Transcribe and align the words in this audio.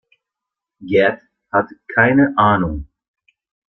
Gerd 0.79 1.21
hat 1.51 1.67
keine 1.93 2.33
Ahnung. 2.35 2.87